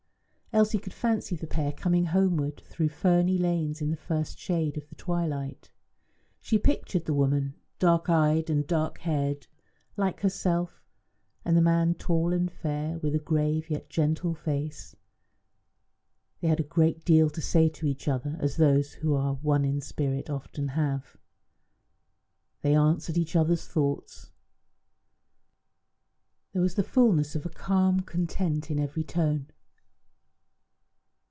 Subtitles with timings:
[0.53, 4.85] Elsie could fancy the pair coming homeward through ferny lanes in the first shade of
[4.89, 5.71] the twilight.
[6.41, 9.47] She pictured the woman, dark eyed and dark haired,
[9.95, 10.83] like herself,
[11.45, 14.93] and the man tall and fair, with a grave yet gentle face.
[16.41, 19.63] They had a great deal to say to each other, as those who are one
[19.63, 21.15] in spirit often have.
[22.61, 24.31] They answered each other's thoughts;
[26.51, 29.47] there was the fulness of a calm content in every tone.